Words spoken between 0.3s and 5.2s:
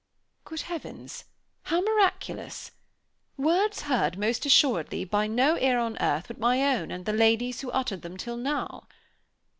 "Good Heavens! How miraculous! Words heard most assuredly,